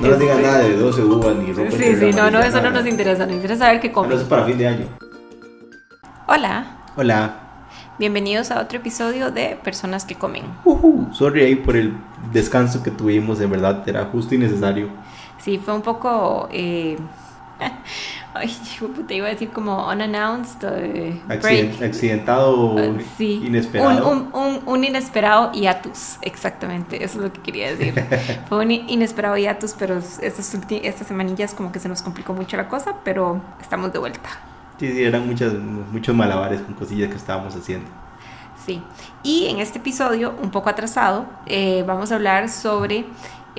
[0.00, 1.70] No nos digan nada de 12 uvas ni ropa.
[1.72, 3.26] Sí, sí, no, no, eso no nos interesa.
[3.26, 4.12] Nos interesa saber qué comen.
[4.12, 4.86] eso es para fin de año.
[6.26, 6.66] Hola,
[6.96, 7.34] Hola.
[7.98, 10.44] bienvenidos a otro episodio de Personas que Comen.
[10.64, 11.08] Ujú.
[11.12, 11.94] Sorry ahí por el
[12.32, 14.88] descanso que tuvimos, de verdad, era justo y necesario.
[15.38, 16.48] Sí, fue un poco.
[16.52, 16.98] Eh,
[18.38, 18.56] ay,
[19.08, 20.62] te iba a decir como unannounced.
[21.28, 21.82] Accident- break.
[21.82, 22.76] accidentado,
[23.16, 24.08] sí, inesperado.
[24.08, 27.94] Un, un, un, un inesperado hiatus, exactamente, eso es lo que quería decir.
[28.48, 32.68] Fue un inesperado hiatus, pero estas, estas semanillas como que se nos complicó mucho la
[32.68, 34.28] cosa, pero estamos de vuelta.
[34.78, 37.88] Sí, sí, eran muchas, muchos malabares con cosillas que estábamos haciendo.
[38.64, 38.82] Sí,
[39.22, 43.06] y en este episodio, un poco atrasado, eh, vamos a hablar sobre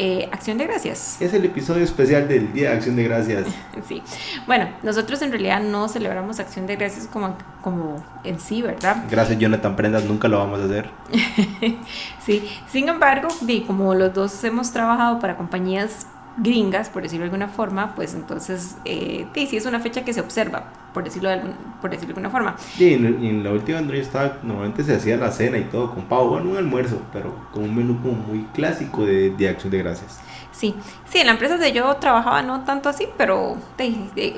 [0.01, 1.21] eh, acción de gracias.
[1.21, 3.47] Es el episodio especial del Día de Acción de Gracias.
[3.87, 4.01] Sí,
[4.47, 9.03] bueno, nosotros en realidad no celebramos acción de gracias como, como en sí, ¿verdad?
[9.09, 10.89] Gracias, Jonathan Prendas, nunca lo vamos a hacer.
[12.25, 16.05] Sí, sin embargo, di, como los dos hemos trabajado para compañías
[16.39, 20.21] gringas, por decirlo de alguna forma, pues entonces, eh, sí es una fecha que se
[20.21, 22.55] observa, por decirlo de, algún- por decirlo de alguna forma.
[22.77, 25.93] Sí, en, en la última donde yo estaba, normalmente se hacía la cena y todo
[25.93, 29.71] con pavo, bueno, un almuerzo, pero con un menú como muy clásico de, de Acción
[29.71, 30.21] de Gracias.
[30.59, 30.75] Sí,
[31.09, 33.55] sí, en la empresa donde yo trabajaba no tanto así, pero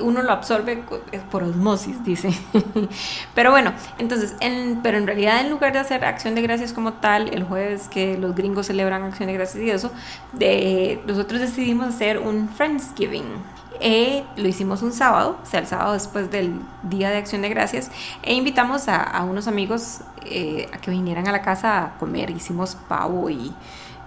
[0.02, 2.30] uno lo absorbe eh, por osmosis, dice.
[3.34, 6.92] pero bueno, entonces, en, pero en realidad en lugar de hacer acción de gracias como
[6.92, 9.90] tal, el jueves que los gringos celebran acción de gracias y eso,
[10.32, 13.24] de, nosotros decidimos hacer un Friendsgiving.
[13.80, 17.48] Eh, lo hicimos un sábado, o sea, el sábado después del Día de Acción de
[17.48, 17.90] Gracias,
[18.22, 22.30] e invitamos a, a unos amigos eh, a que vinieran a la casa a comer.
[22.30, 23.52] Hicimos pavo y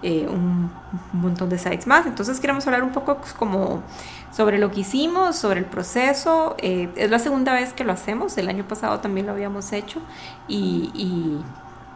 [0.02, 0.70] eh, un,
[1.12, 2.06] montón de sites más.
[2.06, 3.82] Entonces queremos hablar un poco pues, como
[4.30, 6.54] sobre lo que hicimos, sobre el proceso.
[6.58, 10.00] Eh, es la segunda vez que lo hacemos, el año pasado también lo habíamos hecho
[10.48, 11.40] y, y,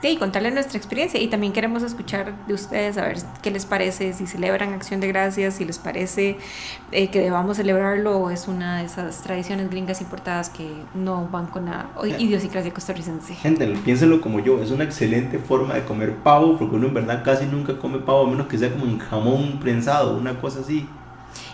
[0.02, 4.12] sí, contarles nuestra experiencia y también queremos escuchar de ustedes a ver qué les parece,
[4.12, 6.38] si celebran acción de gracias, si les parece
[6.92, 11.46] eh, que debamos celebrarlo o es una de esas tradiciones gringas importadas que no van
[11.46, 13.34] con la o- idiosincrasia costarricense.
[13.34, 17.22] Gente, piénsenlo como yo, es una excelente forma de comer pavo, porque uno en verdad
[17.24, 20.88] casi nunca come pavo, a menos que sea como un jamón prensado, una cosa así.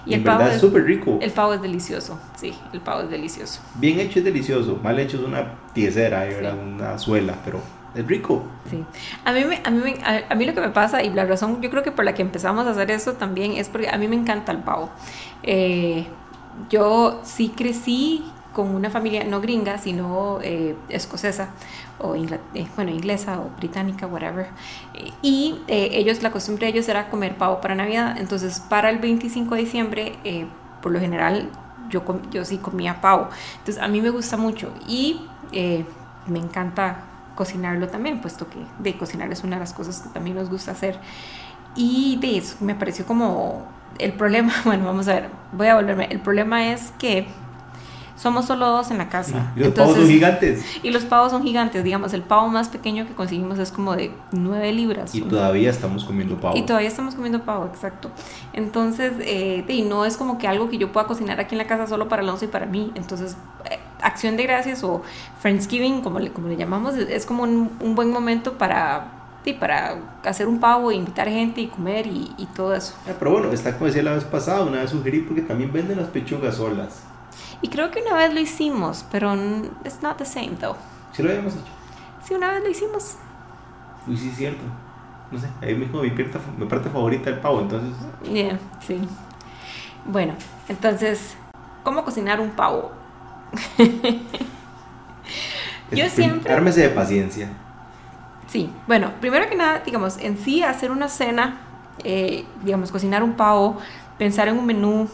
[0.07, 1.19] Y en el pavo verdad es es- súper rico.
[1.21, 3.61] El pavo es delicioso, sí, el pavo es delicioso.
[3.75, 6.37] Bien hecho es delicioso, mal hecho es una tiesera, Sí.
[6.77, 7.61] una suela, pero
[7.97, 8.45] es rico.
[8.71, 8.85] Sí.
[9.25, 11.71] A mí, a, mí a, a mí lo que me pasa, y la razón yo
[11.71, 14.17] creo que por la que empezamos a hacer eso también es porque a mí me
[14.17, 14.91] encanta el pavo.
[15.43, 16.07] Eh,
[16.71, 21.51] yo sí crecí con una familia no gringa, sino eh, escocesa,
[21.99, 24.47] o eh, bueno, inglesa o británica, whatever.
[25.21, 28.17] Y eh, ellos, la costumbre de ellos era comer pavo para Navidad.
[28.19, 30.47] Entonces, para el 25 de diciembre, eh,
[30.81, 31.51] por lo general,
[31.91, 33.29] yo, yo sí comía pavo.
[33.59, 35.21] Entonces, a mí me gusta mucho y
[35.53, 35.85] eh,
[36.27, 37.03] me encanta
[37.37, 40.73] cocinarlo también, puesto que de cocinar es una de las cosas que también nos gusta
[40.73, 40.99] hacer.
[41.77, 46.09] Y de eso me pareció como el problema, bueno, vamos a ver, voy a volverme.
[46.11, 47.29] El problema es que
[48.17, 49.53] somos solo dos en la casa.
[49.55, 50.65] Y los pavos son gigantes.
[50.83, 54.11] y los pavos son gigantes, digamos, el pavo más pequeño que conseguimos es como de
[54.33, 55.15] 9 libras.
[55.15, 56.57] Y todavía estamos comiendo pavo.
[56.57, 58.11] y todavía estamos comiendo pavo, exacto.
[58.55, 61.67] Entonces, eh, y no es como que algo que yo pueda cocinar aquí en la
[61.67, 62.91] casa solo para Alonso y para mí.
[62.95, 63.37] Entonces,
[64.03, 65.03] acción de gracias o
[65.41, 69.09] Friendsgiving, como le, como le llamamos, es, como un, un buen momento para,
[69.45, 72.95] sí, para hacer un pavo, invitar gente y comer y, y todo eso.
[73.09, 75.99] Ah, Pero bueno, está como decía la vez pasada, una vez sugerí porque también venden
[75.99, 77.03] las pechugas solas.
[77.63, 79.35] Y creo que una vez lo hicimos, pero
[79.85, 80.77] it's not the same though.
[81.13, 81.65] Si lo habíamos hecho.
[82.23, 83.17] Sí, una vez lo hicimos.
[84.07, 84.63] Uy, sí, es cierto.
[85.31, 87.95] No sé, ahí mismo mi parte, mi parte favorita del pavo, entonces.
[88.31, 89.01] Yeah, sí.
[90.05, 90.35] Bueno,
[90.69, 91.37] entonces,
[91.83, 92.93] ¿cómo cocinar un pavo?
[95.93, 97.49] Yo siempre- Ármese de paciencia.
[98.49, 101.59] Sí, bueno, primero que nada, digamos, en sí hacer una cena,
[102.05, 103.79] eh, digamos, cocinar un pavo,
[104.19, 105.09] pensar en un menú.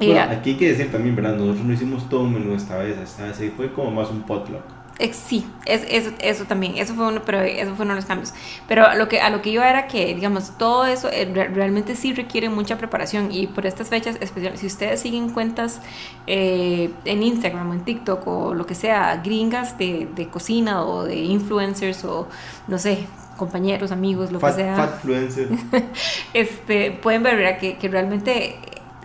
[0.00, 1.36] eh, Bueno, aquí hay que decir también, ¿verdad?
[1.36, 4.62] Nosotros no hicimos todo un menú esta vez, esta vez fue como más un potluck.
[4.98, 8.06] Ex- sí, es, eso, eso también, eso fue uno, pero eso fue uno de los
[8.06, 8.32] cambios.
[8.68, 11.48] Pero a lo que, a lo que iba era que, digamos, todo eso eh, re-
[11.48, 15.80] realmente sí requiere mucha preparación y por estas fechas, especialmente si ustedes siguen cuentas
[16.26, 21.04] eh, en Instagram o en TikTok o lo que sea, gringas de, de cocina o
[21.04, 22.28] de influencers o
[22.68, 23.06] no sé,
[23.36, 24.76] compañeros, amigos, lo Fat, que sea.
[24.76, 25.48] fatfluencer.
[26.34, 27.58] este, pueden ver.
[27.58, 28.56] Que, que realmente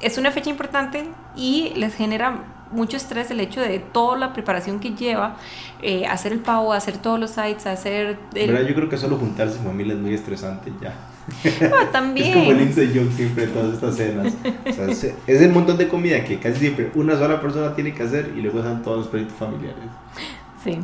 [0.01, 1.03] es una fecha importante
[1.35, 5.37] y les genera mucho estrés el hecho de toda la preparación que lleva
[5.81, 8.51] eh, hacer el pavo, hacer todos los sites, hacer el...
[8.51, 8.67] ¿Verdad?
[8.67, 10.93] Yo creo que solo juntarse en familia es muy estresante ya.
[11.71, 12.27] Ah, también.
[12.27, 14.33] Es como el inside joke siempre de todas estas cenas.
[14.67, 17.93] O sea, es, es el montón de comida que casi siempre una sola persona tiene
[17.93, 19.77] que hacer y luego están todos los proyectos familiares.
[20.63, 20.79] Sí.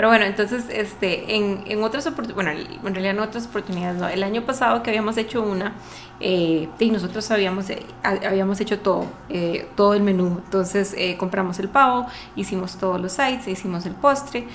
[0.00, 4.08] Pero bueno, entonces, este, en, en otras oportunidades, bueno, en realidad en otras oportunidades, no.
[4.08, 5.74] El año pasado que habíamos hecho una,
[6.20, 10.40] eh, y nosotros habíamos, eh, habíamos hecho todo, eh, todo el menú.
[10.42, 14.46] Entonces, compramos el pavo, hicimos todos los sites, hicimos el postre,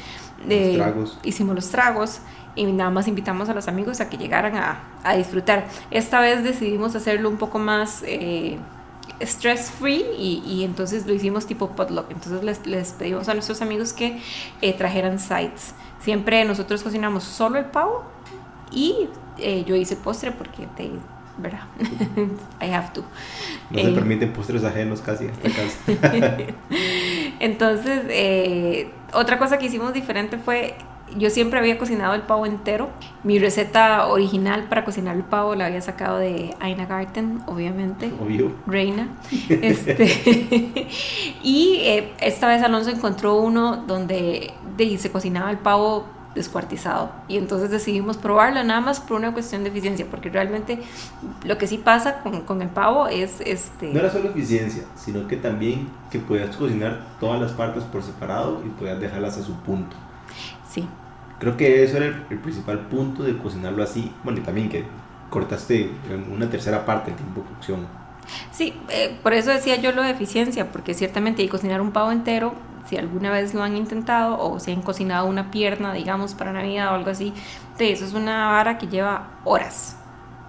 [1.21, 2.21] hicimos los tragos
[2.55, 5.67] y nada más invitamos a los amigos a que llegaran a, a disfrutar.
[5.91, 8.03] Esta vez decidimos hacerlo un poco más
[9.19, 12.11] stress free y, y, entonces lo hicimos tipo potluck.
[12.11, 14.19] Entonces les, les pedimos a nuestros amigos que
[14.61, 15.73] eh, trajeran sides.
[15.99, 18.03] Siempre nosotros cocinamos solo el pavo
[18.71, 20.91] y eh, yo hice postre porque te,
[21.37, 21.63] ¿verdad?
[22.61, 23.03] I have to.
[23.71, 25.77] No se eh, permiten postres ajenos casi hasta casa.
[27.39, 30.75] Entonces, otra cosa que hicimos diferente fue
[31.17, 32.89] yo siempre había cocinado el pavo entero.
[33.23, 38.11] Mi receta original para cocinar el pavo la había sacado de Aina Garten, obviamente.
[38.21, 38.51] Obvio.
[38.65, 39.09] Reina.
[39.49, 40.05] Este,
[41.43, 44.53] y eh, esta vez Alonso encontró uno donde
[44.97, 46.05] se cocinaba el pavo
[46.35, 47.11] descuartizado.
[47.27, 50.79] Y entonces decidimos probarlo nada más por una cuestión de eficiencia, porque realmente
[51.45, 53.91] lo que sí pasa con, con el pavo es este...
[53.93, 58.61] No era solo eficiencia, sino que también que podías cocinar todas las partes por separado
[58.65, 59.95] y podías dejarlas a su punto.
[60.75, 60.87] Sí.
[61.39, 64.11] Creo que eso era el, principal punto de cocinarlo así.
[64.23, 64.83] Bueno, y también que
[65.29, 65.89] cortaste
[66.31, 67.87] una tercera parte del tiempo de cocción.
[68.51, 72.11] Sí, eh, por eso decía yo lo de eficiencia, porque ciertamente hay cocinar un pavo
[72.11, 72.53] entero,
[72.85, 76.91] si alguna vez lo han intentado o si han cocinado una pierna, digamos, para Navidad
[76.91, 77.33] o algo así,
[77.79, 79.97] eso es una vara que lleva horas,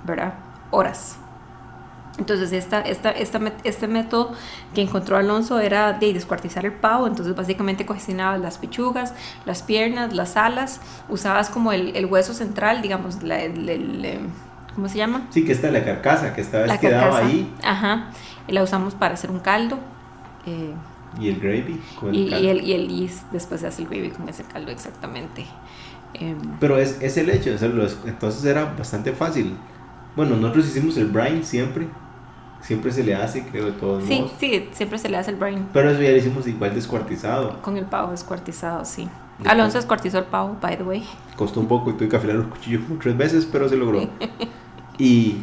[0.05, 0.35] ¿verdad?
[0.71, 1.19] Horas.
[2.19, 4.33] Entonces, esta, esta, esta, este método
[4.75, 7.07] que encontró Alonso era de descuartizar el pavo.
[7.07, 9.13] Entonces, básicamente cocinabas las pechugas,
[9.45, 14.31] las piernas, las alas, usabas como el, el hueso central, digamos, la, el,
[14.75, 15.27] ¿cómo se llama?
[15.31, 17.53] Sí, que está la carcasa, que esta vez quedaba ahí.
[17.63, 18.11] Ajá,
[18.49, 19.79] y la usamos para hacer un caldo.
[20.47, 20.73] Eh,
[21.21, 21.81] ¿Y el gravy?
[22.13, 24.71] y, el y, el, y, el, y después se hace el gravy con ese caldo,
[24.71, 25.45] exactamente.
[26.15, 27.51] Em, Pero es, es el hecho,
[28.07, 29.55] entonces era bastante fácil.
[30.15, 31.89] Bueno, nosotros hicimos el brine siempre
[32.61, 34.33] Siempre se le hace, creo, de todos sí, modos.
[34.39, 35.69] Sí, sí, siempre se le hace el brain.
[35.73, 37.61] Pero eso ya lo hicimos igual descuartizado.
[37.63, 39.09] Con el pavo descuartizado, sí.
[39.45, 41.05] Alonso descuartizó el pavo, by the way.
[41.37, 44.09] Costó un poco y tuve que afilar los cuchillos como tres veces, pero se logró.
[44.99, 45.37] y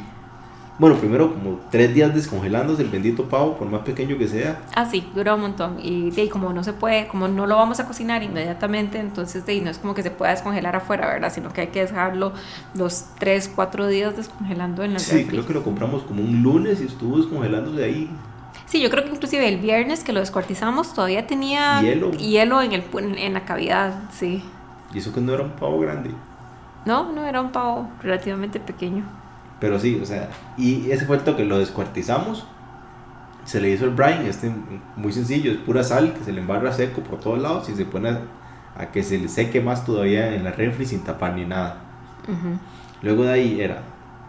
[0.80, 4.60] bueno, primero como tres días descongelándose el bendito pavo, por más pequeño que sea.
[4.76, 5.78] Ah, sí, dura un montón.
[5.80, 9.62] Y de, como no se puede, como no lo vamos a cocinar inmediatamente, entonces de,
[9.62, 11.32] no es como que se pueda descongelar afuera, ¿verdad?
[11.32, 12.34] Sino que hay que dejarlo
[12.74, 16.82] los tres, cuatro días descongelando en la Sí, creo que lo compramos como un lunes
[16.82, 18.10] y estuvo descongelándose ahí.
[18.66, 22.74] Sí, yo creo que inclusive el viernes que lo descuartizamos todavía tenía hielo, hielo en,
[22.74, 22.84] el,
[23.18, 24.44] en la cavidad, sí.
[24.92, 26.10] ¿Y eso que no era un pavo grande?
[26.86, 29.04] No, no era un pavo relativamente pequeño.
[29.64, 30.28] Pero sí, o sea,
[30.58, 32.46] y ese fue el toque, lo descuartizamos,
[33.46, 34.52] se le hizo el brine, este
[34.98, 37.86] muy sencillo, es pura sal que se le embarra seco por todos lados y se
[37.86, 38.10] pone
[38.78, 41.78] a, que se le seque más todavía en la refri sin tapar ni nada.
[43.02, 43.84] Luego de ahí era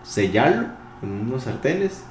[0.05, 0.69] sellarlo
[1.01, 2.07] con unos sartenes.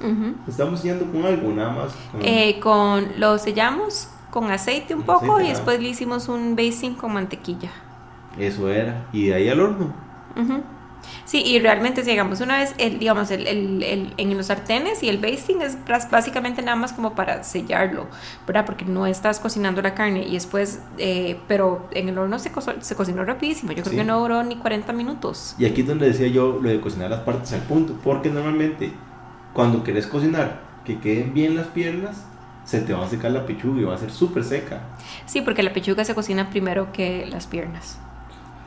[0.46, 1.94] Estamos sellando con algo, nada más.
[2.12, 6.94] Con, eh, con lo sellamos con aceite un poco y después le hicimos un basing
[6.94, 7.70] con mantequilla.
[8.38, 9.94] Eso era, y de ahí al horno.
[11.24, 15.18] Sí, y realmente, digamos, una vez, el, digamos, el, el, en los sartenes y el
[15.18, 15.78] basting es
[16.10, 18.06] básicamente nada más como para sellarlo,
[18.46, 18.66] ¿verdad?
[18.66, 22.94] Porque no estás cocinando la carne y después, eh, pero en el horno se, se
[22.94, 25.54] cocinó rapidísimo, yo creo que no duró ni 40 minutos.
[25.58, 28.92] Y aquí es donde decía yo lo de cocinar las partes al punto, porque normalmente
[29.52, 32.24] cuando quieres cocinar que queden bien las piernas,
[32.64, 34.80] se te va a secar la pechuga y va a ser súper seca.
[35.26, 37.98] Sí, porque la pechuga se cocina primero que las piernas.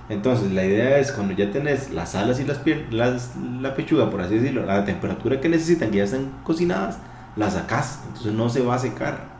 [0.10, 4.22] Entonces, la idea es cuando ya tenés las alas y las, piernas, la pechuga, por
[4.22, 7.00] así decirlo, a la temperatura que necesitan, que ya están cocinadas,
[7.36, 8.04] las sacás.
[8.08, 9.38] Entonces no se va a secar.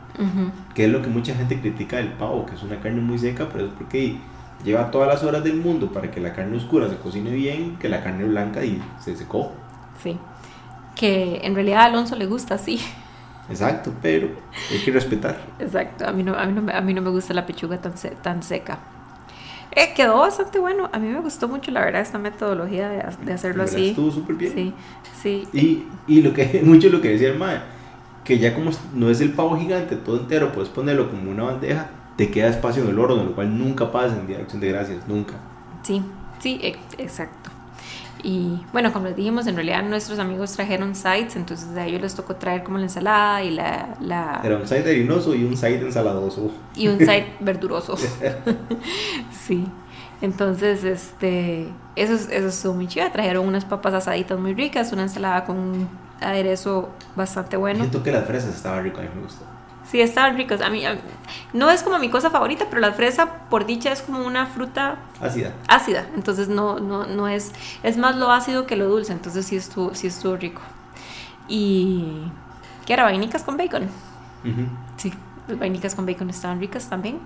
[0.74, 3.48] Que es lo que mucha gente critica del pavo, que es una carne muy seca,
[3.52, 4.18] pero es porque
[4.64, 7.88] lleva todas las horas del mundo para que la carne oscura se cocine bien, que
[7.88, 9.52] la carne blanca y se secó.
[10.02, 10.18] Sí.
[10.96, 12.80] Que en realidad a Alonso le gusta así.
[13.48, 14.28] Exacto, pero
[14.72, 15.38] hay que respetar.
[15.60, 17.94] Exacto, a mí no, a mí no, a mí no me gusta la pechuga tan,
[18.20, 18.80] tan seca.
[19.72, 20.88] Eh, quedó bastante bueno.
[20.92, 23.90] A mí me gustó mucho, la verdad, esta metodología de, de hacerlo así.
[23.90, 24.52] Estuvo súper bien.
[24.52, 24.74] Sí,
[25.22, 25.48] sí.
[25.52, 27.60] Y, y lo que, mucho lo que decía el mae,
[28.24, 31.90] que ya como no es el pavo gigante todo entero, puedes ponerlo como una bandeja,
[32.16, 35.34] te queda espacio en el horno, lo cual nunca pasa en dirección de gracias, nunca.
[35.82, 36.02] Sí,
[36.40, 36.60] sí,
[36.98, 37.50] exacto.
[38.22, 42.14] Y bueno, como les dijimos, en realidad nuestros amigos trajeron sides, entonces a ellos les
[42.14, 43.96] tocó traer como la ensalada y la...
[44.00, 44.40] la...
[44.42, 46.50] Era un side harinoso y un side ensaladoso.
[46.74, 47.96] Y un side verduroso.
[49.30, 49.66] sí.
[50.20, 53.10] Entonces, este, eso, eso estuvo muy chido.
[53.12, 55.88] Trajeron unas papas asaditas muy ricas, una ensalada con un
[56.20, 57.80] aderezo bastante bueno.
[57.80, 59.44] Siento que las fresas estaban ricas, a mí me gustó.
[59.90, 60.60] Sí, estaban ricos.
[60.60, 61.00] A mí, a mí-
[61.54, 64.96] no es como mi cosa favorita, pero la fresa, por dicha, es como una fruta
[65.20, 65.52] Ácida.
[65.66, 66.06] ácida.
[66.14, 67.52] Entonces no, no, no es,
[67.82, 69.12] es más lo ácido que lo dulce.
[69.12, 70.60] Entonces sí estuvo, sí estuvo rico.
[71.48, 72.30] Y
[72.86, 73.04] ¿qué era?
[73.04, 73.88] Vainicas con bacon.
[74.98, 75.12] Sí,
[75.48, 77.18] las vainicas con bacon estaban ricas también.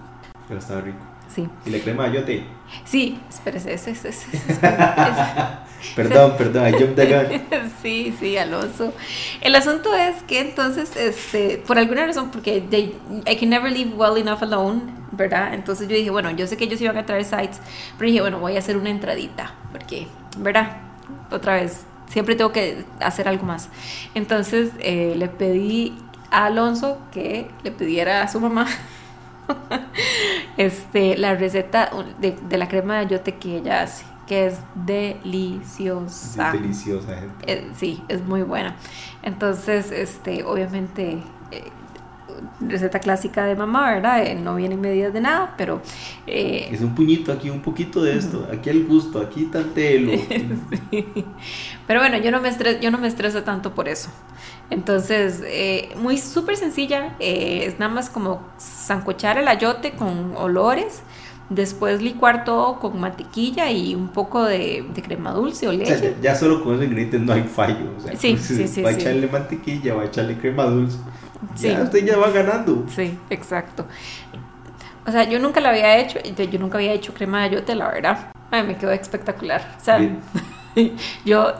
[0.48, 0.98] Pero estaba rico.
[1.28, 1.48] Sí.
[1.66, 2.46] Y la crema de ayote.
[2.84, 4.58] Sí, espérese, ese, ese, ese, ese-
[5.96, 7.70] Perdón, perdón, I jumped the gun.
[7.82, 8.92] Sí, sí, Alonso.
[9.40, 12.94] El asunto es que entonces, este, por alguna razón, porque they-
[13.26, 15.54] I can never leave well enough alone, ¿verdad?
[15.54, 17.60] Entonces yo dije, bueno, yo sé que ellos iban a traer sites,
[17.98, 20.06] pero dije, bueno, voy a hacer una entradita, porque,
[20.38, 20.76] ¿verdad?
[21.30, 23.68] Otra vez, siempre tengo que hacer algo más.
[24.14, 25.94] Entonces eh, le pedí
[26.30, 28.66] a Alonso que le pidiera a su mamá
[30.56, 34.60] este, la receta de, de la crema de ayote que ella hace, que es Es
[34.86, 36.52] deliciosa.
[36.52, 37.52] deliciosa, gente.
[37.52, 38.76] Eh, sí, es muy buena.
[39.22, 41.70] Entonces, este, obviamente, eh,
[42.60, 44.24] receta clásica de mamá, ¿verdad?
[44.24, 45.82] Eh, no vienen medidas de nada, pero
[46.26, 48.48] eh, Es un puñito aquí, un poquito de esto.
[48.52, 50.12] Aquí al gusto, aquí tantelo.
[51.86, 54.10] Pero bueno, yo no me estreso, yo no me estreso tanto por eso.
[54.70, 61.02] Entonces, eh, muy súper sencilla, eh, es nada más como zancochar el ayote con olores,
[61.54, 65.96] después licuar todo con mantequilla y un poco de, de crema dulce o O sea,
[65.96, 66.16] leche.
[66.20, 67.94] ya, ya solo con esos ingredientes no hay fallo.
[67.96, 70.98] O sea, Sí, sí, sí, Va a echarle mantequilla, va a echarle crema dulce.
[71.56, 72.86] Ya usted ya va ganando.
[72.88, 73.86] Sí, exacto.
[75.06, 77.88] O sea, yo nunca la había hecho, yo nunca había hecho crema de ayote, la
[77.88, 78.30] verdad.
[78.50, 79.76] Ay, me quedó espectacular.
[79.80, 79.98] O sea,
[81.24, 81.54] yo,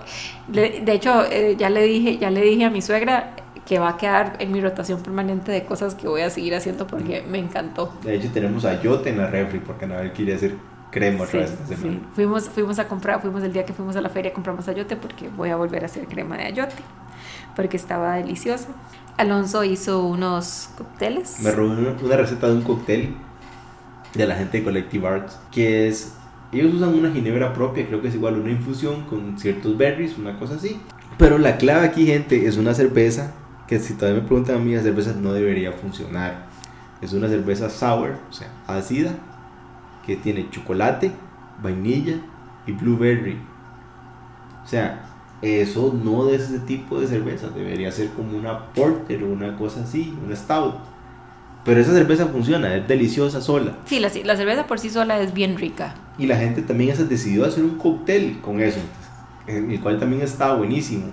[0.48, 3.34] de hecho, eh, ya le dije, ya le dije a mi suegra
[3.66, 6.86] que va a quedar en mi rotación permanente de cosas que voy a seguir haciendo
[6.86, 7.92] porque me encantó.
[8.02, 10.54] De hecho, tenemos ayote en la refri porque Anabel quiere hacer
[10.90, 11.76] crema otra Sí, vez esta sí.
[11.76, 12.00] semana.
[12.14, 15.28] Fuimos, fuimos a comprar, fuimos el día que fuimos a la feria, compramos ayote porque
[15.28, 16.74] voy a volver a hacer crema de ayote
[17.54, 18.68] porque estaba deliciosa.
[19.16, 21.40] Alonso hizo unos cócteles.
[21.40, 23.14] Me una, una receta de un cóctel
[24.14, 26.14] de la gente de Collective Arts que es.
[26.52, 30.38] Ellos usan una ginebra propia, creo que es igual una infusión con ciertos berries, una
[30.38, 30.78] cosa así.
[31.16, 33.32] Pero la clave aquí, gente, es una cerveza
[33.72, 36.44] que si todavía me preguntan a mí, la cerveza no debería funcionar.
[37.00, 39.12] Es una cerveza sour, o sea, ácida,
[40.04, 41.10] que tiene chocolate,
[41.62, 42.16] vainilla
[42.66, 43.38] y blueberry.
[44.62, 45.06] O sea,
[45.40, 49.84] eso no es ese tipo de cerveza, debería ser como una porter o una cosa
[49.84, 50.74] así, una stout.
[51.64, 53.78] Pero esa cerveza funciona, es deliciosa sola.
[53.86, 55.94] Sí, la, la cerveza por sí sola es bien rica.
[56.18, 58.80] Y la gente también se decidió hacer un cóctel con eso,
[59.46, 61.06] el cual también está buenísimo.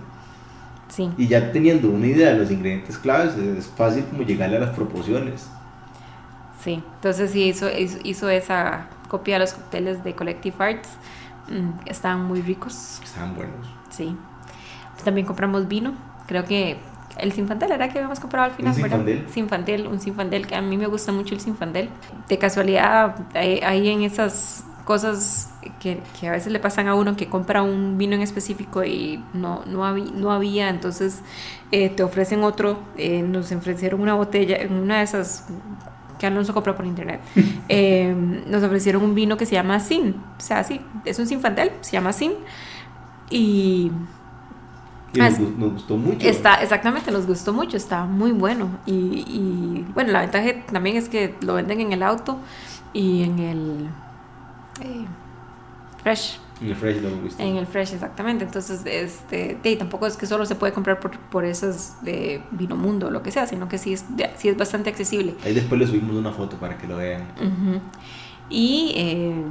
[0.90, 4.62] Sí, Y ya teniendo una idea de los ingredientes claves, es fácil como llegarle a
[4.62, 5.48] las proporciones.
[6.60, 6.84] sí.
[6.96, 7.68] Entonces sí, hizo,
[8.04, 10.90] hizo, esa copia de los cócteles de Collective Arts.
[11.50, 13.68] Mm, estaban muy ricos, Estaban buenos.
[13.90, 14.16] sí.
[15.04, 15.94] También compramos vino.
[16.28, 16.78] Creo que
[17.18, 18.98] el Sinfandel era que habíamos comprado al final, ¿Un ¿verdad?
[19.06, 19.30] Zinfandel?
[19.30, 21.90] Sinfandel, un Sinfandel, que a mí me gusta mucho el Sinfandel.
[22.28, 27.16] De casualidad, hay, hay en esas cosas que, que a veces le pasan a uno
[27.16, 31.22] que compra un vino en específico y no, no, había, no había, entonces
[31.72, 32.80] eh, te ofrecen otro.
[32.98, 35.46] Eh, nos ofrecieron una botella, en una de esas
[36.18, 37.22] que Alonso compró por internet,
[37.70, 38.16] eh,
[38.48, 41.92] nos ofrecieron un vino que se llama Sin, o sea, sí, es un Sinfandel, se
[41.92, 42.32] llama Sin.
[43.30, 43.92] Y
[45.14, 45.38] Y nos
[45.74, 46.28] gustó mucho.
[46.28, 48.80] Está, exactamente, nos gustó mucho, está muy bueno.
[48.88, 52.40] Y, y, bueno, la ventaja también es que lo venden en el auto
[52.92, 53.90] y en el
[54.82, 55.06] eh,
[56.04, 56.40] Fresh.
[56.62, 56.98] En el fresh.
[57.40, 58.44] En el Fresh, exactamente.
[58.44, 62.76] Entonces, este, de- tampoco es que solo se puede comprar por, por esos de Vino
[62.76, 65.36] Mundo o lo que sea, sino que sí es, de- sí es bastante accesible.
[65.46, 67.24] Ahí después le subimos una foto para que lo vean.
[68.50, 69.44] Y eh,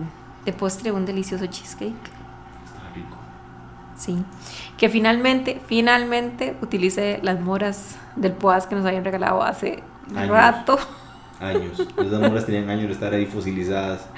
[0.44, 1.94] de postre, un delicioso cheesecake.
[1.94, 3.16] Está rico.
[3.96, 4.22] Sí,
[4.76, 9.82] que finalmente, finalmente utilicé las moras del Poas que nos habían regalado hace
[10.14, 10.28] Años.
[10.30, 10.78] rato.
[11.40, 11.78] Años.
[11.96, 14.08] Esas moras tenían años de estar ahí fosilizadas.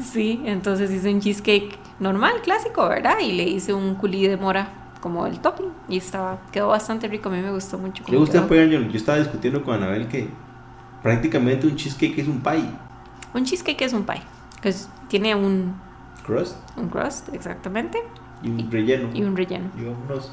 [0.00, 3.18] Sí, entonces hice un cheesecake normal, clásico, ¿verdad?
[3.20, 4.68] Y le hice un culí de mora
[5.00, 8.04] como el topping y estaba, quedó bastante rico, a mí me gustó mucho.
[8.08, 10.28] Le gusta apoyar, yo, yo estaba discutiendo con Anabel que
[11.02, 12.64] prácticamente un cheesecake es un pie.
[13.34, 14.20] Un cheesecake es un pie,
[14.60, 15.74] que es- tiene un,
[16.26, 17.98] Crust un crust, exactamente,
[18.42, 19.08] y un relleno.
[19.14, 20.32] y un relleno, Y vámonos.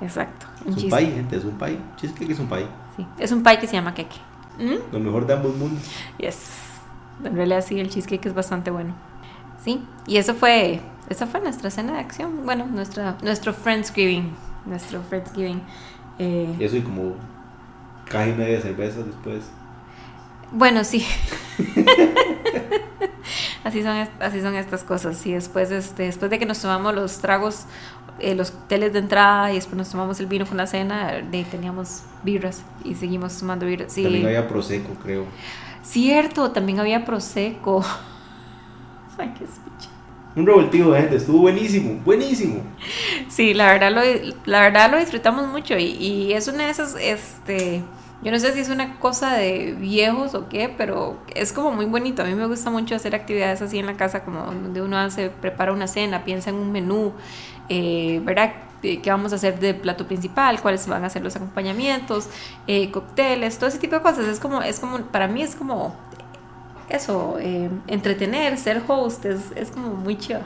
[0.00, 0.46] exacto.
[0.66, 1.78] Un Es un pie, gente, es un pie.
[1.96, 2.66] Cheesecake es un pie.
[2.96, 4.16] Sí, es un pie que se llama queque.
[4.58, 4.92] ¿Mm?
[4.92, 5.82] Lo mejor de ambos mundos.
[6.18, 6.50] Yes.
[7.24, 8.94] En realidad sí, el cheesecake es bastante bueno.
[9.64, 12.44] Sí, y eso fue, esa fue nuestra cena de acción.
[12.44, 14.32] Bueno, nuestra, nuestro Friendsgiving.
[14.66, 15.60] Nuestro Friendsgiving.
[16.18, 17.14] Eh, Y eso y como
[18.08, 19.44] caja y media de cerveza después.
[20.52, 21.04] bueno, sí.
[23.64, 25.24] así, son, así son estas cosas.
[25.26, 27.64] Y después, este, después de que nos tomamos los tragos
[28.20, 31.44] eh, los teles de entrada y después nos tomamos el vino con la cena, de,
[31.44, 33.92] teníamos birras y seguimos tomando birras.
[33.92, 34.02] Sí.
[34.02, 35.24] También había Prosecco, creo.
[35.82, 37.84] Cierto, también había Prosecco.
[39.18, 39.44] Ay, qué
[40.40, 42.62] Un revoltivo de gente, estuvo buenísimo, buenísimo.
[43.28, 44.00] Sí, la verdad lo,
[44.44, 47.82] la verdad lo disfrutamos mucho y, y es una de esas, este
[48.22, 51.86] yo no sé si es una cosa de viejos o qué, pero es como muy
[51.86, 52.22] bonito.
[52.22, 55.30] A mí me gusta mucho hacer actividades así en la casa, como donde uno hace,
[55.30, 57.12] prepara una cena, piensa en un menú,
[57.68, 58.52] eh, ¿verdad?
[58.82, 60.60] ¿Qué vamos a hacer de plato principal?
[60.60, 62.28] ¿Cuáles van a ser los acompañamientos?
[62.66, 64.26] Eh, cócteles, todo ese tipo de cosas.
[64.26, 65.94] Es como, es como, para mí es como
[66.88, 70.40] eso, eh, entretener, ser host, es, es como muy chido.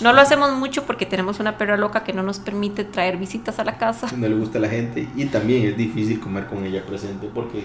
[0.00, 3.58] No lo hacemos mucho porque tenemos una perra loca que no nos permite traer visitas
[3.58, 4.08] a la casa.
[4.16, 7.64] No le gusta a la gente y también es difícil comer con ella presente porque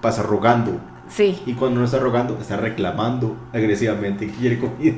[0.00, 0.80] pasa rogando.
[1.08, 1.42] Sí.
[1.44, 4.94] Y cuando no está rogando, está reclamando agresivamente que quiere comida.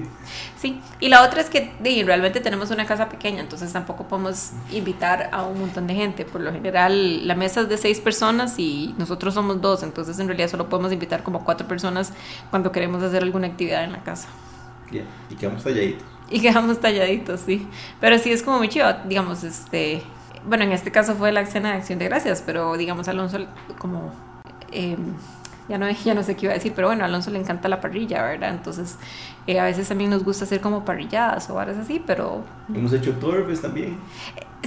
[0.59, 0.79] Sí.
[1.01, 1.73] Y la otra es que
[2.05, 6.27] realmente tenemos una casa pequeña, entonces tampoco podemos invitar a un montón de gente.
[6.27, 10.27] Por lo general, la mesa es de seis personas y nosotros somos dos, entonces en
[10.27, 12.13] realidad solo podemos invitar como cuatro personas
[12.51, 14.29] cuando queremos hacer alguna actividad en la casa.
[14.91, 16.05] Bien, y quedamos talladitos.
[16.33, 17.69] Y quedamos talladitos, sí.
[18.01, 20.03] Pero sí es como muy chido, digamos, este...
[20.47, 23.47] Bueno, en este caso fue la escena de Acción de Gracias, pero digamos Alonso
[23.79, 24.11] como...
[24.73, 25.15] Em,
[25.69, 27.69] ya no, ya no sé qué iba a decir, pero bueno, a Alonso le encanta
[27.69, 28.51] la parrilla, ¿verdad?
[28.51, 28.97] Entonces,
[29.47, 32.43] eh, a veces también nos gusta hacer como parrilladas o bares así, pero...
[32.75, 33.99] Hemos hecho Oktoberfest también.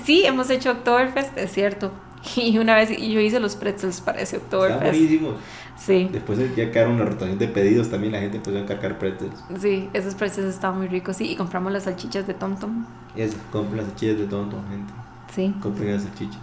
[0.03, 1.91] Sí, hemos hecho Oktoberfest, es cierto.
[2.35, 4.83] Y una vez yo hice los pretzels para ese Oktoberfest.
[4.83, 5.35] Están buenísimos.
[5.77, 6.09] Sí.
[6.11, 9.43] Después ya quedaron una rotación de pedidos también, la gente empezó a encargar pretzels.
[9.59, 11.31] Sí, esos pretzels estaban muy ricos, sí.
[11.31, 12.85] Y compramos las salchichas de TomTom.
[13.15, 14.93] Eso, compren las salchichas de TomTom, gente.
[15.33, 15.53] Sí.
[15.61, 16.41] Compren las salchichas.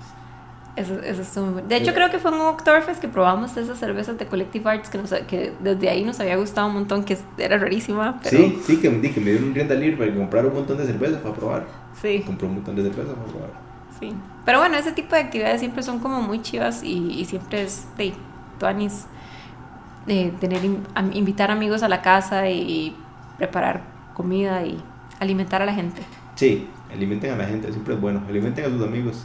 [0.74, 1.68] Eso, eso estuvo muy bueno.
[1.68, 4.88] De hecho, creo que fue en un Oktoberfest que probamos esas cervezas de Collective Arts
[4.88, 8.20] que, nos, que desde ahí nos había gustado un montón, que era rarísima.
[8.22, 8.38] Pero...
[8.38, 11.34] Sí, sí, que, que me dieron un rienda para comprar un montón de cervezas para
[11.34, 11.66] probar.
[12.00, 12.22] Sí.
[12.24, 13.71] Compré un montón de cervezas para probar.
[14.02, 14.12] Sí.
[14.44, 17.87] Pero bueno, ese tipo de actividades siempre son como muy chivas y, y siempre es
[17.97, 18.12] de
[18.59, 19.06] tuanis
[20.06, 20.61] de tener
[21.12, 22.97] invitar amigos a la casa y
[23.38, 23.82] preparar
[24.14, 24.82] comida y
[25.21, 26.02] alimentar a la gente.
[26.35, 29.25] Sí, alimenten a la gente, siempre es bueno, alimenten a sus amigos.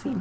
[0.00, 0.12] Sí.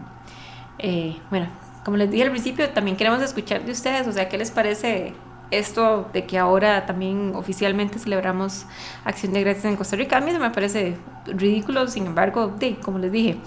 [0.79, 1.47] Eh, bueno,
[1.85, 5.13] como les dije al principio, también queremos escuchar de ustedes, o sea, ¿qué les parece
[5.51, 8.65] esto de que ahora también oficialmente celebramos
[9.05, 10.17] Acción de Gracias en Costa Rica?
[10.17, 13.37] A mí me parece ridículo, sin embargo, como les dije,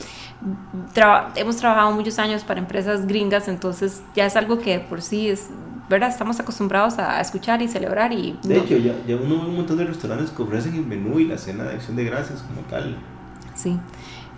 [1.36, 5.50] hemos trabajado muchos años para empresas gringas, entonces ya es algo que por sí es
[5.90, 6.08] ¿verdad?
[6.08, 8.38] Estamos acostumbrados a escuchar y celebrar y...
[8.44, 11.24] De hecho, ya, ya, uno ve un montón de restaurantes que ofrecen el menú y
[11.24, 12.96] la cena de acción de gracias como tal.
[13.56, 13.76] Sí.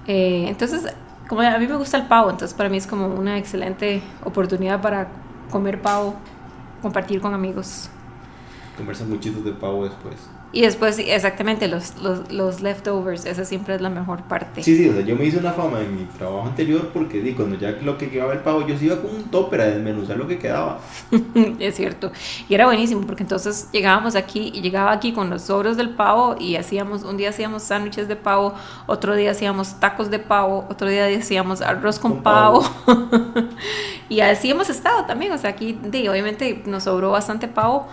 [0.07, 0.87] Eh, entonces,
[1.29, 4.81] como a mí me gusta el pavo, entonces para mí es como una excelente oportunidad
[4.81, 5.09] para
[5.51, 6.14] comer pavo,
[6.83, 7.88] compartir con amigos.
[8.77, 10.16] Comerse muchitos de pavo después.
[10.53, 14.62] Y después, exactamente, los, los, los, leftovers, esa siempre es la mejor parte.
[14.62, 17.33] Sí, sí, o sea, yo me hice una fama en mi trabajo anterior porque di,
[17.33, 20.19] cuando ya lo que quedaba el pavo, yo se iba con un topper a desmenuzar
[20.19, 20.81] lo que quedaba.
[21.59, 22.12] es cierto.
[22.51, 26.37] Y era buenísimo porque entonces llegábamos aquí y llegaba aquí con los sobros del pavo
[26.38, 28.55] y hacíamos, un día hacíamos sándwiches de pavo,
[28.87, 32.62] otro día hacíamos tacos de pavo, otro día hacíamos arroz con, pavo.
[34.11, 37.88] y así hemos estado también, o sea, aquí di, obviamente nos sobró bastante pavo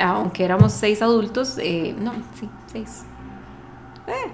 [0.00, 3.04] aunque éramos seis adultos, eh, no, sí, seis.
[4.06, 4.30] Eh,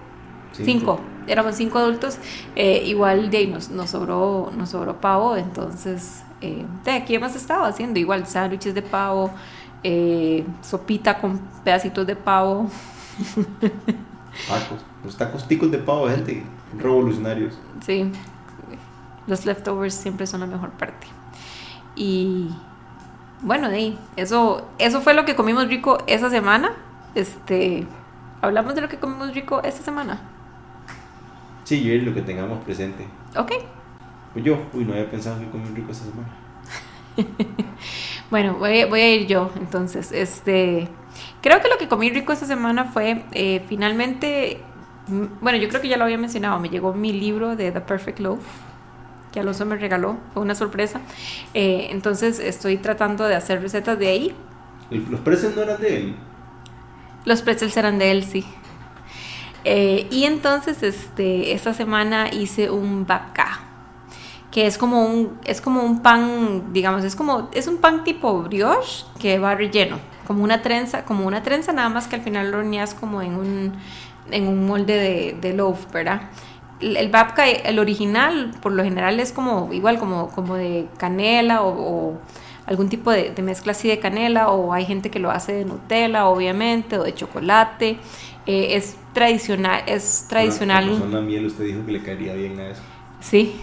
[0.53, 1.01] cinco.
[1.27, 2.19] Éramos cinco adultos,
[2.57, 7.99] eh, igual de nos, nos, sobró, nos sobró pavo, entonces de aquí hemos estado haciendo
[7.99, 9.31] igual sándwiches de pavo,
[10.63, 12.71] sopita con pedacitos de pavo.
[14.47, 16.45] Tacos, los tacos ticos de pavo, gente,
[16.79, 17.59] revolucionarios.
[17.85, 18.11] Sí,
[19.27, 21.07] los leftovers siempre son la mejor parte.
[21.95, 22.49] Y
[23.43, 26.73] bueno, de eso, eso fue lo que comimos rico esa semana.
[27.15, 27.87] Este,
[28.41, 30.21] hablamos de lo que comimos rico esta semana.
[31.65, 33.07] Sí, yo lo que tengamos presente.
[33.37, 33.53] Ok.
[34.33, 36.29] Pues yo, uy, no había pensado que comí rico esta semana.
[38.31, 40.13] bueno, voy, voy, a ir yo, entonces.
[40.13, 40.89] Este,
[41.43, 44.61] creo que lo que comí rico esta semana fue eh, finalmente,
[45.41, 48.21] bueno, yo creo que ya lo había mencionado, me llegó mi libro de The Perfect
[48.21, 48.41] Loaf
[49.33, 51.01] que Alonso me regaló, fue una sorpresa.
[51.55, 54.35] Eh, entonces estoy tratando de hacer recetas de ahí.
[54.91, 56.17] ¿Los pretzels no eran de él?
[57.29, 58.43] Los pretzels eran de él, sí.
[59.65, 63.61] Eh, y entonces este, esta semana hice un babka,
[64.51, 68.43] que es como un, es como un pan, digamos, es como, es un pan tipo
[68.45, 72.51] brioche que va relleno, como una trenza, como una trenza nada más que al final
[72.51, 73.75] lo horneas como en un,
[74.31, 76.31] en un molde de, loaf, ¿verdad?
[76.81, 82.19] el babka, el original, por lo general es como igual como, como de canela o,
[82.69, 86.27] algún tipo de, mezcla así de canela o hay gente que lo hace de Nutella,
[86.27, 87.97] obviamente, o de chocolate.
[88.45, 90.91] Eh, es tradicional, es tradicional.
[90.91, 92.83] Una, miel usted dijo que le caería bien a eso.
[93.21, 93.57] Sí,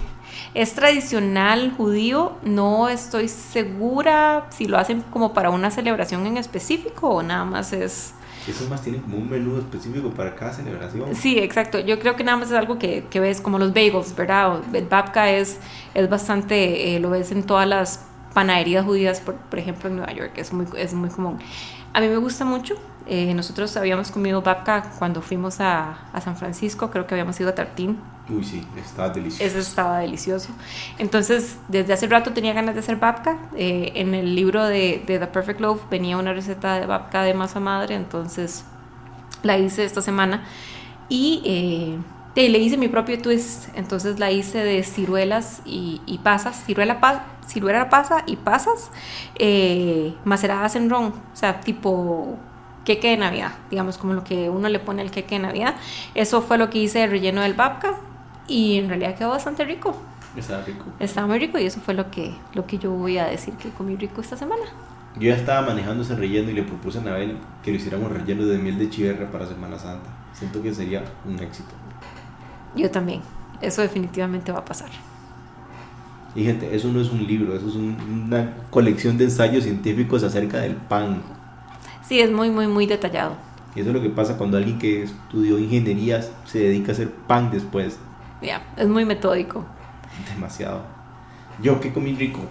[0.55, 7.09] es tradicional judío, no estoy segura si lo hacen como para una celebración en específico
[7.09, 8.15] o nada más es...
[8.47, 11.15] Eso más tiene como un menú específico para cada celebración.
[11.15, 11.79] Sí, exacto.
[11.79, 14.61] Yo creo que nada más es algo que, que ves como los bagels, ¿verdad?
[14.73, 15.59] El babka es,
[15.93, 18.05] es bastante, eh, lo ves en todas las
[18.35, 21.39] panaderías judías, por, por, ejemplo en Nueva York, es muy, es muy común.
[21.93, 22.75] A mí me gusta mucho.
[23.07, 27.49] Eh, nosotros habíamos comido babka cuando fuimos a, a, San Francisco, creo que habíamos ido
[27.49, 27.97] a Tartín.
[28.27, 29.43] Uy, sí, estaba delicioso.
[29.43, 30.49] Eso estaba delicioso.
[30.97, 33.37] Entonces, desde hace rato tenía ganas de hacer babka.
[33.55, 37.33] Eh, en el libro de, de, The Perfect Loaf venía una receta de babka de
[37.33, 38.65] masa madre, entonces
[39.43, 40.43] la hice esta semana.
[41.07, 41.97] Y eh,
[42.35, 47.25] le hice mi propio twist, entonces la hice de ciruelas y, y pasas, ciruela, pa,
[47.47, 48.91] ciruela pasa y pasas
[49.39, 52.37] eh, maceradas en ron, o sea, tipo
[52.83, 55.75] queque de Navidad, digamos como lo que uno le pone al queque de Navidad.
[56.13, 57.95] Eso fue lo que hice de relleno del babka
[58.47, 59.95] y en realidad quedó bastante rico.
[60.35, 60.85] Estaba rico.
[60.99, 63.69] Estaba muy rico y eso fue lo que, lo que yo voy a decir que
[63.69, 64.63] comí rico esta semana.
[65.15, 68.45] Yo ya estaba manejando ese relleno y le propuse a Nabel que lo hiciéramos relleno
[68.45, 70.09] de miel de chiverre para Semana Santa.
[70.33, 71.73] Siento que sería un éxito.
[72.75, 73.21] Yo también.
[73.61, 74.89] Eso definitivamente va a pasar.
[76.35, 80.59] Y gente, eso no es un libro, eso es una colección de ensayos científicos acerca
[80.59, 81.21] del pan.
[82.05, 83.37] Sí, es muy, muy, muy detallado.
[83.73, 87.11] Y eso es lo que pasa cuando alguien que estudió ingeniería se dedica a hacer
[87.11, 87.97] pan después.
[88.41, 89.65] Ya, es muy metódico.
[90.33, 90.81] Demasiado.
[91.61, 92.41] Yo que comí rico.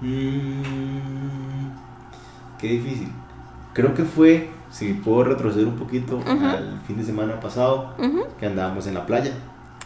[0.00, 1.68] Mm,
[2.58, 3.12] qué difícil.
[3.76, 7.94] Creo que fue, si puedo retroceder un poquito, al fin de semana pasado,
[8.40, 9.34] que andábamos en la playa.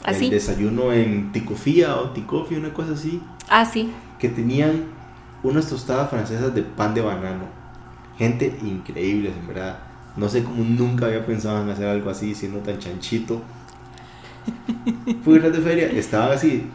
[0.04, 3.20] ¿Ah, el desayuno en Ticofía o Ticofi, una cosa así.
[3.48, 3.90] Ah, sí.
[4.20, 4.84] Que tenían
[5.42, 7.46] unas tostadas francesas de pan de banano.
[8.16, 9.80] Gente increíble, en verdad.
[10.16, 13.42] No sé cómo nunca había pensado en hacer algo así, siendo tan chanchito.
[15.24, 16.70] Fui de feria, estaban así.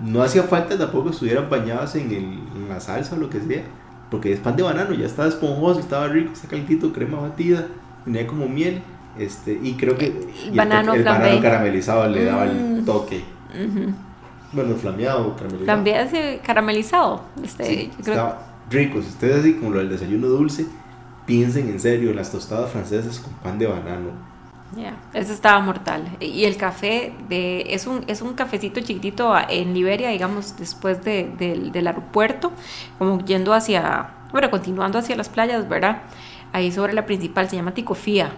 [0.00, 3.64] No hacía falta tampoco estuvieran bañados en, el, en la salsa o lo que sea.
[4.10, 7.66] Porque es pan de banano, ya estaba esponjoso, estaba rico, está calentito, crema batida,
[8.04, 8.82] tenía como miel.
[9.18, 12.84] Este, y creo que el, banano, el, banano caramelizado le daba el mm.
[12.84, 13.24] toque.
[14.52, 15.66] Bueno, flameado, caramelizado.
[15.66, 17.22] También caramelizado.
[17.42, 19.00] Este, sí, estaba rico.
[19.00, 20.66] Si ustedes así como lo del desayuno dulce,
[21.24, 24.35] piensen en serio en las tostadas francesas con pan de banano.
[24.74, 26.16] Ya, eso estaba mortal.
[26.20, 31.30] Y el café de, es, un, es un cafecito chiquitito en Liberia, digamos, después de,
[31.38, 32.52] del aeropuerto,
[32.98, 36.02] como yendo hacia, bueno, continuando hacia las playas, ¿verdad?
[36.52, 38.32] Ahí sobre la principal, se llama Ticofía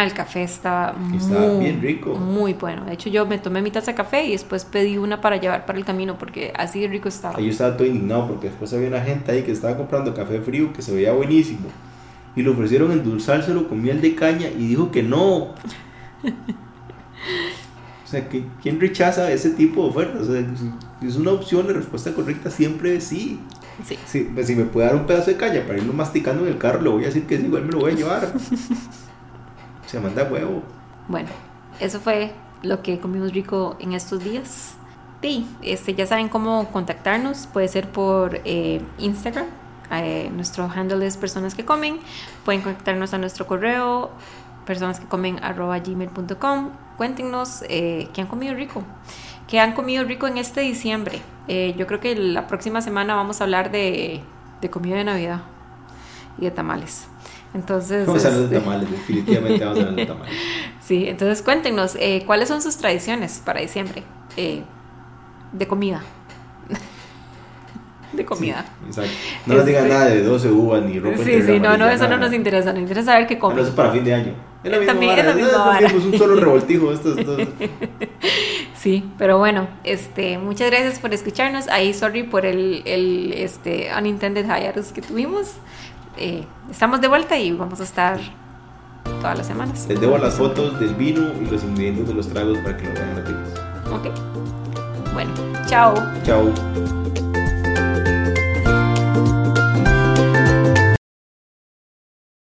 [0.00, 2.14] el café estaba, muy, bien rico.
[2.14, 2.86] Muy bueno.
[2.86, 5.66] De hecho, yo me tomé mi taza de café y después pedí una para llevar
[5.66, 7.38] para el camino porque así de rico estaba.
[7.38, 10.72] Yo estaba todo indignado porque después había una gente ahí que estaba comprando café frío
[10.72, 11.68] que se veía buenísimo.
[12.34, 15.36] Y le ofrecieron endulzárselo con miel de caña y dijo que no.
[15.38, 15.54] o
[18.06, 18.28] sea,
[18.62, 20.28] ¿quién rechaza ese tipo de ofertas?
[20.28, 20.44] O sea,
[21.02, 23.40] es una opción, la respuesta correcta siempre es sí.
[24.06, 24.30] Sí.
[24.34, 26.80] Pues, si me puede dar un pedazo de caña para irlo masticando en el carro,
[26.80, 28.32] le voy a decir que sí, igual me lo voy a llevar.
[29.86, 30.62] Se manda huevo.
[31.08, 31.28] Bueno,
[31.80, 34.76] eso fue lo que comimos rico en estos días.
[35.20, 37.46] Sí, este, ya saben cómo contactarnos.
[37.46, 39.46] Puede ser por eh, Instagram.
[39.92, 41.98] Eh, nuestro handle es personas que comen.
[42.44, 44.10] Pueden contactarnos a nuestro correo
[44.66, 46.70] personas que comen gmail.com.
[46.96, 48.82] Cuéntenos eh, qué han comido rico.
[49.48, 51.20] ¿Qué han comido rico en este diciembre?
[51.48, 54.22] yo creo que la próxima semana vamos a hablar de,
[54.62, 55.42] de comida de Navidad
[56.38, 57.08] y de tamales.
[57.54, 60.34] Entonces, vamos a hablar de este, tamales, definitivamente vamos a hablar de tamales.
[60.80, 64.02] sí, entonces cuéntenos, eh, ¿cuáles son sus tradiciones para diciembre
[64.36, 64.62] eh,
[65.52, 66.02] de comida?
[68.12, 68.64] De comida.
[68.86, 69.10] exacto.
[69.46, 71.18] No nos digan este, nada de 12 uvas ni ropa.
[71.18, 73.56] Sí, sí, no, no, eso no nos interesa, nos interesa saber qué comen.
[73.56, 74.34] Pero eso es para fin de año.
[74.62, 75.86] Es la misma También es la misma vara.
[75.86, 77.40] Es un solo revoltijo estos dos.
[78.82, 81.68] Sí, pero bueno, este, muchas gracias por escucharnos.
[81.68, 85.52] Ahí, sorry por el, el este, unintended hiatus que tuvimos.
[86.18, 88.18] Eh, estamos de vuelta y vamos a estar
[89.20, 89.86] todas las semanas.
[89.88, 92.92] Les debo las fotos del vino y los ingredientes de los tragos para que lo
[92.92, 94.08] vean a Ok.
[95.14, 95.30] Bueno,
[95.68, 95.94] chao.
[96.24, 97.01] Chao.